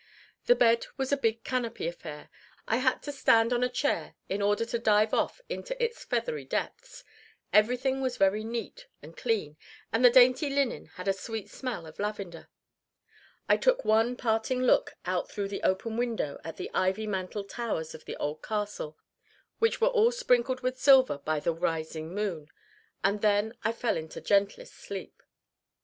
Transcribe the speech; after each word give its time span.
The 0.47 0.55
bed 0.55 0.87
was 0.97 1.11
a 1.11 1.15
big 1.15 1.43
canopy 1.43 1.87
affair 1.87 2.31
I 2.67 2.77
had 2.77 3.03
to 3.03 3.11
stand 3.11 3.53
on 3.53 3.63
a 3.63 3.69
chair 3.69 4.15
in 4.29 4.41
order 4.41 4.65
to 4.65 4.79
dive 4.79 5.13
off 5.13 5.39
into 5.47 5.77
its 5.79 6.03
feathery 6.03 6.43
depths 6.43 7.03
everything 7.53 8.01
was 8.01 8.17
very 8.17 8.43
neat 8.43 8.87
and 9.03 9.15
clean, 9.15 9.57
and 9.93 10.03
the 10.03 10.09
dainty 10.09 10.49
linen 10.49 10.87
had 10.87 11.07
a 11.07 11.13
sweet 11.13 11.51
smell 11.51 11.85
of 11.85 11.99
lavender. 11.99 12.47
I 13.47 13.57
took 13.57 13.85
one 13.85 14.15
parting 14.15 14.63
look 14.63 14.95
out 15.05 15.29
through 15.29 15.49
the 15.49 15.61
open 15.61 15.97
window 15.97 16.39
at 16.43 16.57
the 16.57 16.71
ivy 16.73 17.05
mantled 17.05 17.49
towers 17.49 17.93
of 17.93 18.05
the 18.05 18.15
old 18.17 18.41
castle, 18.41 18.97
which 19.59 19.79
were 19.79 19.89
all 19.89 20.11
sprinkled 20.11 20.61
with 20.61 20.79
silver 20.79 21.19
by 21.19 21.39
the 21.39 21.53
rising 21.53 22.15
moon, 22.15 22.47
and 23.03 23.21
then 23.21 23.53
I 23.63 23.71
fell 23.71 23.97
into 23.97 24.19
gentlest 24.19 24.73
sleep. 24.73 25.21